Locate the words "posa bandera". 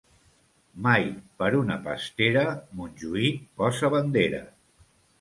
3.63-4.45